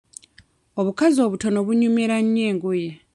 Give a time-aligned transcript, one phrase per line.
[0.79, 2.89] Obukazi obutono bunyumira nnyo engoye.